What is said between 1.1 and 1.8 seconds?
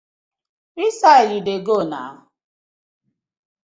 yu dey go